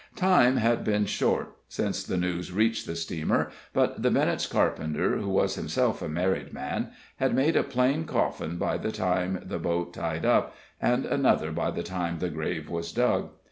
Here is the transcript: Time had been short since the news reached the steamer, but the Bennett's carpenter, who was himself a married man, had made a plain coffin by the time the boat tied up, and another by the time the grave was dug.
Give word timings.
Time 0.15 0.57
had 0.57 0.83
been 0.83 1.05
short 1.05 1.53
since 1.69 2.03
the 2.03 2.17
news 2.17 2.51
reached 2.51 2.87
the 2.87 2.95
steamer, 2.95 3.51
but 3.71 4.01
the 4.01 4.09
Bennett's 4.09 4.47
carpenter, 4.47 5.17
who 5.19 5.29
was 5.29 5.53
himself 5.53 6.01
a 6.01 6.07
married 6.09 6.51
man, 6.53 6.89
had 7.17 7.35
made 7.35 7.55
a 7.55 7.61
plain 7.61 8.05
coffin 8.05 8.57
by 8.57 8.77
the 8.79 8.91
time 8.91 9.43
the 9.45 9.59
boat 9.59 9.93
tied 9.93 10.25
up, 10.25 10.55
and 10.81 11.05
another 11.05 11.51
by 11.51 11.69
the 11.69 11.83
time 11.83 12.17
the 12.17 12.29
grave 12.31 12.67
was 12.67 12.91
dug. 12.91 13.29